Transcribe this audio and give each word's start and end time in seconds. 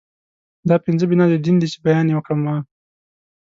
دا 0.69 0.75
پنځه 0.85 1.05
بنا 1.11 1.25
د 1.29 1.35
دين 1.45 1.55
دي 1.61 1.67
چې 1.73 1.77
بیان 1.85 2.05
يې 2.09 2.15
وکړ 2.15 2.35
ما 2.45 2.55